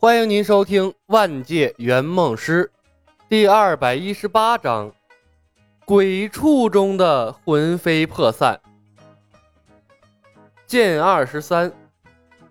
[0.00, 2.70] 欢迎您收听《万界圆梦师》
[3.28, 4.88] 第二百一十八章
[5.84, 8.60] 《鬼畜中的魂飞魄散》。
[10.68, 11.72] 剑二十三，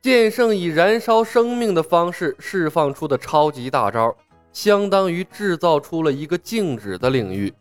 [0.00, 4.16] 剑圣以燃烧生命的方式释放出的超级大招，
[4.50, 7.52] 相当于制造出了一个静止的领域。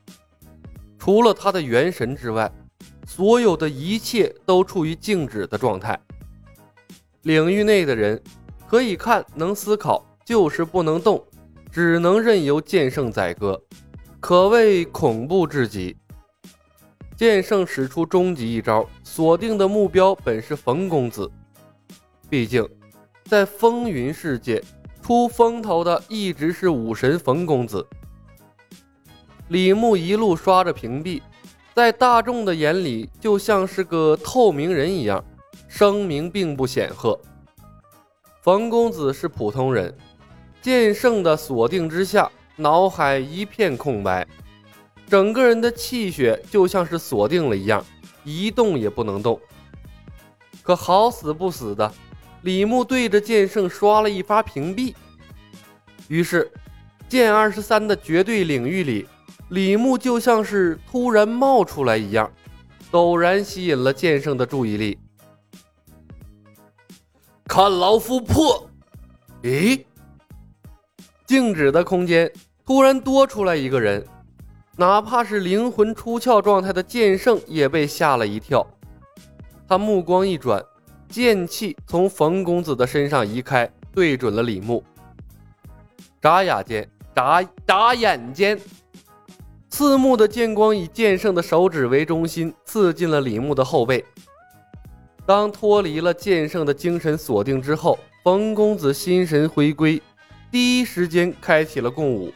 [0.97, 2.50] 除了他的元神之外，
[3.05, 6.00] 所有的一切都处于静止的状态。
[7.23, 8.23] 领域内的人。
[8.67, 11.23] 可以看，能思考，就是不能动，
[11.72, 13.62] 只能任由剑圣宰割，
[14.20, 15.95] 可谓恐怖至极。
[17.16, 21.30] 剑圣使出终极一招，锁定的目标本是冯公子。
[22.27, 22.67] 毕竟，
[23.26, 24.62] 在风云世界
[25.02, 27.86] 出风头的一直是武神冯公子。
[29.50, 31.22] 李牧一路刷着屏蔽，
[31.75, 35.23] 在大众的眼里就像是个透明人一样，
[35.67, 37.20] 声名并不显赫。
[38.43, 39.95] 冯公子是普通人，
[40.61, 44.27] 剑圣的锁定之下，脑海一片空白，
[45.08, 47.85] 整个人的气血就像是锁定了一样，
[48.25, 49.39] 一动也不能动。
[50.61, 51.89] 可好死不死的，
[52.41, 54.94] 李牧对着剑圣刷了一发屏蔽，
[56.09, 56.52] 于是
[57.07, 59.07] 剑二十三的绝对领域里，
[59.52, 62.30] 李牧就像是突然冒出来一样，
[62.91, 65.00] 陡然吸引了剑圣的注意力。
[67.45, 68.69] 看老夫破！
[69.44, 69.83] 咦，
[71.25, 72.31] 静止的空间
[72.66, 74.03] 突然多出来一个人，
[74.77, 78.66] 哪怕是灵魂出窍状态的剑圣也被吓了一跳。
[79.67, 80.63] 他目光一转，
[81.09, 84.83] 剑气从冯公子的身上移开，对准了李牧。
[86.22, 88.59] 眨眼间，眨眨眼间，
[89.69, 94.03] 刺目的剑光以剑圣的手指为中心，刺进了李牧的后背。
[95.25, 100.02] 当脱离了剑圣的精神锁定之后，冯公子心神回归，
[100.52, 102.33] 第一时间开启了共舞。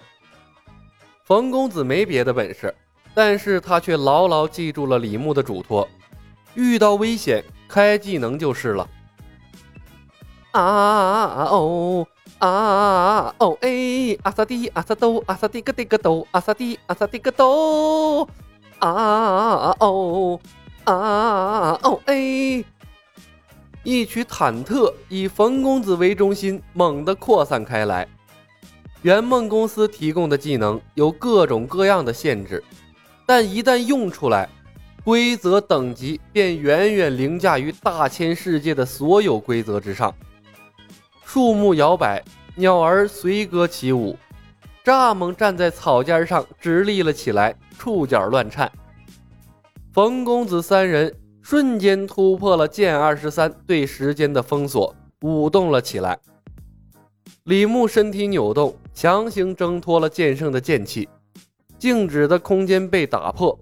[1.25, 2.73] 冯公子没别的本事，
[3.13, 5.85] 但是他却牢牢记住了李牧的嘱托：
[6.55, 8.89] 遇到危险开技能就是了。
[10.51, 10.61] 啊
[11.51, 12.07] 哦
[12.39, 18.23] 啊哦哎，阿萨蒂阿萨兜阿萨蒂个蒂个兜阿萨蒂阿萨蒂个兜
[18.79, 20.39] 啊哦
[20.85, 22.63] 啊哦哎。
[23.87, 28.05] 一曲忐忑以冯公子为中心，猛地扩散开来。
[29.03, 32.61] 圆梦公司提供的技能有各种各样的限制，
[33.25, 34.49] 但一旦用出来，
[35.05, 40.13] 规则等级便远远凌驾于大千世界的所有规则之上。
[41.23, 42.21] 树木摇摆，
[42.55, 44.17] 鸟儿随歌起舞，
[44.83, 48.69] 蚱蜢站在草尖上直立了起来，触角乱颤。
[49.93, 51.15] 冯公子三人。
[51.49, 56.19] 瞬间突破了剑二十三对时间的封锁，舞动了起来。
[57.45, 61.07] 李牧身体扭动，强行挣脱了剑圣的剑气，
[61.79, 63.57] 静止的空间被打破。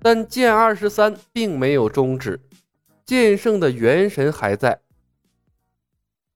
[0.00, 2.40] 但剑二十三并没有终止，
[3.04, 4.78] 剑圣的元神还在。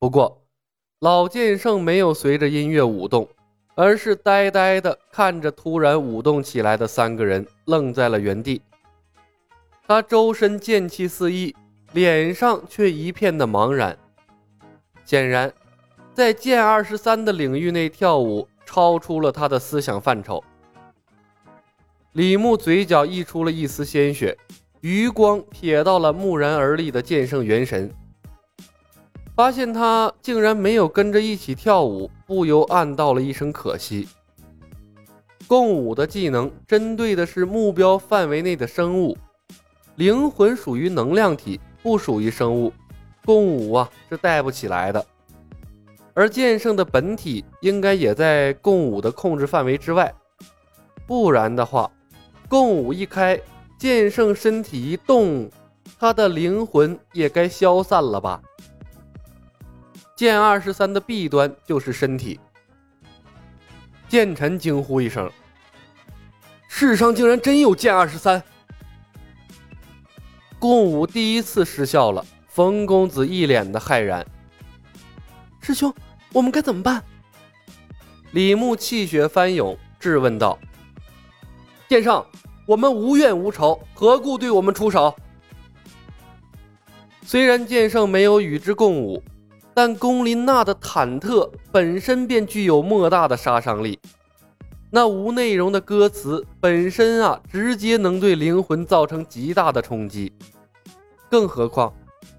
[0.00, 0.43] 不过，
[0.99, 3.28] 老剑圣没有随着音乐舞动，
[3.76, 8.60] 而是呆呆地看着突然舞动起来的三个人，愣在了原地。
[9.93, 11.55] 他周身剑气四溢，
[11.93, 13.95] 脸上却一片的茫然。
[15.05, 15.53] 显然，
[16.15, 20.43] 在剑二十三的领域内跳舞，超出了他的思想范畴。
[22.13, 24.35] 李牧嘴角溢出了一丝鲜血，
[24.81, 27.93] 余光瞥到了木然而立的剑圣元神，
[29.37, 34.09] 发现他竟然没有跟着一起跳舞，不由暗道了一声可惜。
[35.47, 39.19] 共舞的技能针对的是目标范围内的生物。
[39.97, 42.73] 灵魂属于能量体，不属于生物，
[43.25, 45.05] 共舞啊是带不起来的。
[46.15, 50.15] 而剑圣的本体应该也在共舞的控制范围之外，
[51.07, 51.91] 不然的话，
[52.49, 53.41] 共舞一开，
[53.79, 55.51] 剑圣身体一动，
[55.99, 58.41] 他的灵魂也该消散了吧？
[60.15, 62.38] 剑二十三的弊端就是身体。
[64.09, 65.31] 剑臣惊呼一声
[66.69, 68.43] ：“世上竟然真有剑二十三！”
[70.62, 74.25] 共舞第一次失效了，冯公子一脸的骇然。
[75.61, 75.93] 师兄，
[76.32, 77.03] 我们该怎么办？
[78.31, 80.56] 李牧气血翻涌，质问道
[81.91, 82.25] ：“剑圣，
[82.64, 85.12] 我们无怨无仇，何故对我们出手？”
[87.26, 89.20] 虽然剑圣没有与之共舞，
[89.75, 93.99] 但龚琳娜的忐忑本身便具有莫大的杀伤力。
[94.94, 100.31] 那无内容的歌词本身啊，直接能对灵魂造成极大的冲击。
[101.31, 101.91] 更何况，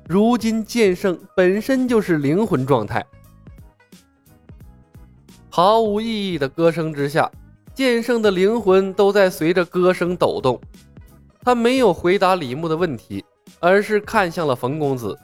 [0.07, 3.03] 如今剑圣本身就是灵魂状态。
[5.49, 7.31] 毫无意义的歌声之下，
[7.73, 10.61] 剑圣的灵魂都在随着歌声抖动。
[11.41, 13.25] 他没有回答李牧的问题，
[13.59, 15.17] 而是看向了冯公子。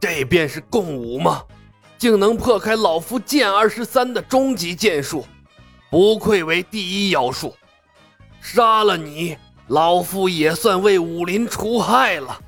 [0.00, 1.44] 这便是共舞吗？
[1.96, 5.24] 竟能破开老夫剑二十三的终极剑术，
[5.90, 7.56] 不愧为第一妖术。
[8.40, 9.36] 杀了你，
[9.66, 12.40] 老夫也算为武林除害了。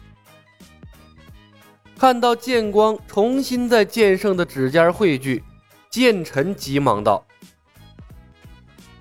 [1.98, 5.44] 看到剑光重新在剑圣的指尖汇聚，
[5.90, 7.22] 剑臣急忙道：“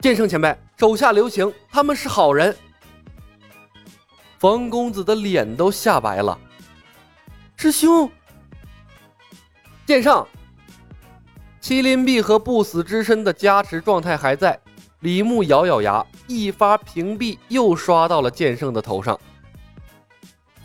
[0.01, 2.53] 剑圣前辈，手下留情，他们是好人。”
[4.37, 6.37] 冯公子的脸都吓白了。
[7.55, 8.09] 师兄，
[9.85, 10.27] 剑圣。
[11.69, 14.59] 麒麟臂和不死之身的加持状态还在，
[15.01, 19.19] 李牧咬咬牙，一发屏蔽又刷到了剑圣的头上。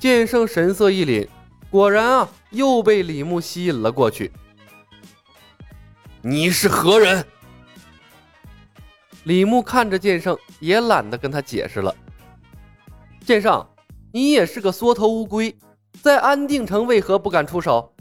[0.00, 1.28] 剑圣神色一凛，
[1.68, 4.32] 果然啊，又被李牧吸引了过去。
[6.22, 7.22] 你是何人？
[9.24, 11.94] 李牧看着剑圣，也懒得跟他解释了。
[13.26, 13.68] 剑圣，
[14.10, 15.54] 你也是个缩头乌龟，
[16.00, 17.94] 在安定城为何不敢出手？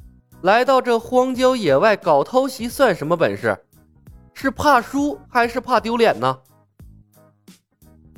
[0.43, 3.57] 来到这荒郊野外搞偷袭算什么本事？
[4.33, 6.41] 是怕输还是怕丢脸呢？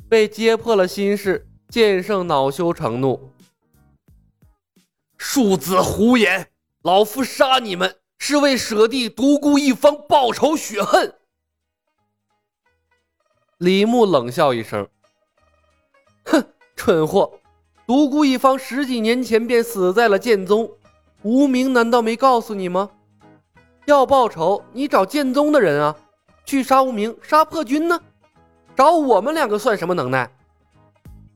[0.08, 3.30] 被揭破了心事，剑圣恼羞成怒
[5.16, 6.50] ：“庶子胡言！
[6.82, 11.14] 老夫杀你们是为舍弟独孤一方报仇雪恨。”
[13.58, 14.88] 李牧冷笑一声
[16.26, 16.44] ：“哼，
[16.74, 17.38] 蠢货！
[17.86, 20.68] 独孤一方十几年前便死在了剑宗。”
[21.26, 22.88] 无名难道没告诉你吗？
[23.86, 25.96] 要报仇，你找剑宗的人啊，
[26.44, 28.00] 去杀无名，杀破军呢？
[28.76, 30.30] 找我们两个算什么能耐？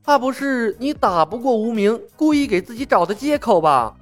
[0.01, 3.93] 怕不是你打不过无名，故意给自己找的借口吧？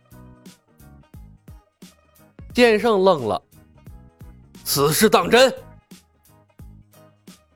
[2.54, 3.42] 剑圣愣了，
[4.64, 5.52] 此事当真？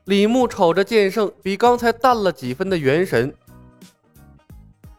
[0.06, 3.32] 李牧瞅着剑圣比刚才淡了几分的元神，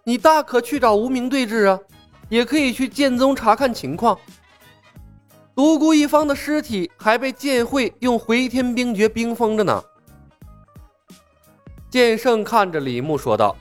[0.06, 1.78] 你大可去找无名对峙啊！
[2.30, 4.18] 也可以去剑宗查看情况。
[5.56, 9.84] 独孤一方的尸体还被剑会用回天冰诀冰封着呢。
[11.90, 13.56] 剑圣看着李牧说道：“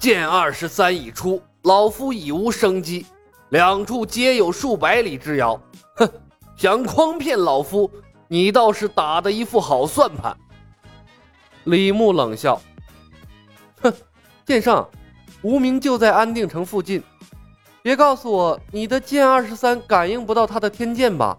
[0.00, 3.04] 剑二十三已出，老夫已无生机，
[3.50, 5.60] 两处皆有数百里之遥。
[5.96, 6.08] 哼，
[6.56, 7.90] 想诓骗老夫，
[8.26, 10.34] 你倒是打的一副好算盘。”
[11.64, 12.58] 李牧冷笑
[13.82, 13.92] ：“哼，
[14.46, 14.88] 剑圣，
[15.42, 17.02] 无名就在安定城附近。”
[17.84, 21.36] 别告诉我你的剑二十三感应不到他的天剑吧？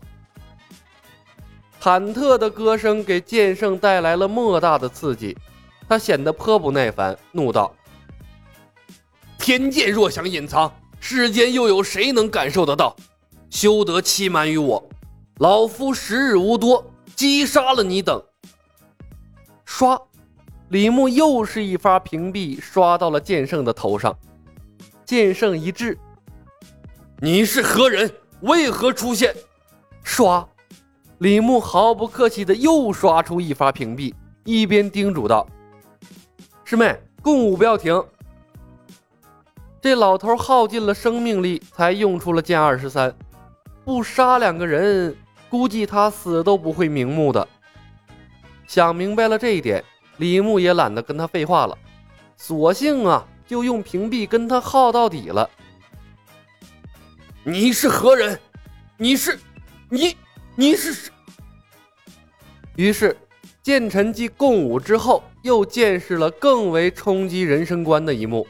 [1.81, 5.35] 忐忑的歌声给剑圣带来了莫大的刺激，
[5.89, 7.73] 他显得颇不耐烦，怒道
[9.39, 12.95] ：“天剑若想隐藏，世间又有谁能感受得到？
[13.49, 14.87] 休得欺瞒于我！
[15.39, 18.23] 老夫时日无多，击杀了你等。”
[19.65, 19.99] 刷，
[20.69, 24.15] 李牧又是一发屏蔽刷到了剑圣的头上，
[25.03, 25.97] 剑圣一滞。
[27.21, 28.11] 你是何人？
[28.41, 29.33] 为何出现？
[30.03, 30.45] 刷，
[31.19, 34.13] 李牧毫不客气的又刷出一发屏蔽，
[34.43, 35.47] 一边叮嘱道
[36.65, 38.03] ：“师妹，共舞不要停。”
[39.81, 43.15] 这老头耗尽了生命力才用出了剑二十三，
[43.85, 45.15] 不杀两个人，
[45.49, 47.47] 估计他死都不会瞑目的。
[48.67, 49.81] 想明白了这一点，
[50.17, 51.77] 李牧也懒得跟他废话了，
[52.35, 55.49] 索性啊，就用屏蔽跟他耗到底了。
[57.47, 58.39] 你是何人？
[58.97, 59.37] 你是，
[59.87, 60.17] 你
[60.55, 61.11] 你是？
[62.75, 63.15] 于是，
[63.61, 68.47] 剑臣继共舞之后，又见识了更为冲击人生观的一幕。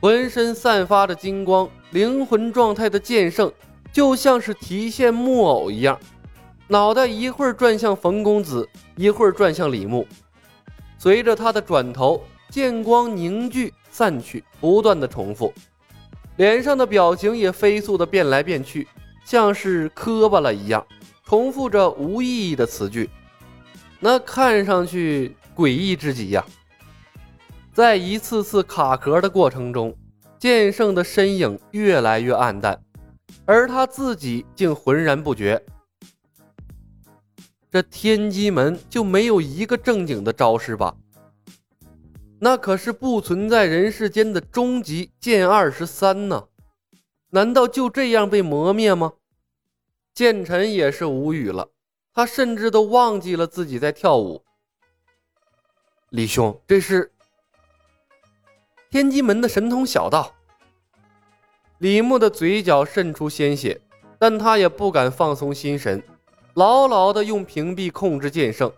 [0.00, 3.52] 浑身散发着金光，灵魂状态的剑圣，
[3.92, 6.00] 就像是提线木偶一样，
[6.68, 8.66] 脑袋一会儿转向冯公子，
[8.96, 10.08] 一会儿转向李牧。
[10.98, 15.52] 随着他的转头，剑光凝聚散去，不断的重复。
[16.36, 18.86] 脸上的表情也飞速的变来变去，
[19.24, 20.86] 像是磕巴了一样，
[21.24, 23.08] 重复着无意义的词句，
[24.00, 26.44] 那看上去诡异至极呀。
[27.72, 29.96] 在一次次卡壳的过程中，
[30.38, 32.78] 剑圣的身影越来越暗淡，
[33.44, 35.62] 而他自己竟浑然不觉。
[37.70, 40.94] 这天机门就没有一个正经的招式吧？
[42.38, 46.48] 那可是不存在人世间的终极剑二十三呢？
[47.30, 49.14] 难道就这样被磨灭吗？
[50.14, 51.70] 剑臣也是无语了，
[52.12, 54.44] 他甚至都忘记了自己在跳舞。
[56.10, 57.12] 李兄，这是
[58.90, 60.34] 天机门的神通小道。
[61.78, 63.80] 李牧的嘴角渗出鲜血，
[64.18, 66.02] 但他也不敢放松心神，
[66.54, 68.72] 牢牢的用屏蔽控制剑圣。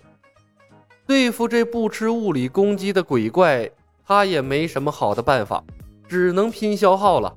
[1.09, 3.71] 对付这不吃物理攻击的鬼怪，
[4.07, 5.65] 他也没什么好的办法，
[6.07, 7.35] 只能拼消耗了。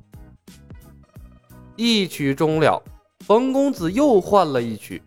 [1.78, 2.84] 一曲终了，
[3.22, 5.02] 冯公子又换了一曲，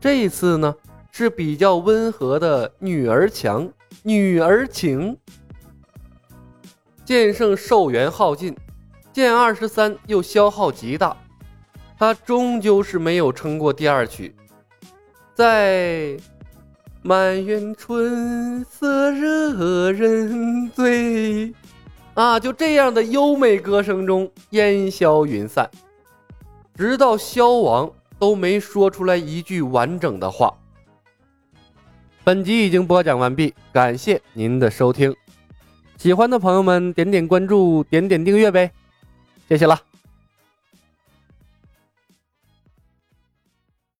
[0.00, 0.74] 这次呢
[1.12, 3.70] 是比较温和的女儿强、
[4.02, 5.14] 女儿情。
[7.04, 8.56] 剑圣寿元耗尽，
[9.12, 11.14] 剑二十三又消耗极大，
[11.98, 14.34] 他终究是没有撑过第二曲，
[15.34, 16.16] 在。
[17.02, 21.54] 满园春色惹人醉，
[22.12, 25.70] 啊，就这样的优美歌声中烟消云散，
[26.74, 30.52] 直到萧王都没说出来一句完整的话。
[32.22, 35.16] 本集已经播讲完毕，感谢您的收听，
[35.96, 38.70] 喜欢的朋友们点点关注，点点订阅呗，
[39.48, 39.89] 谢谢了。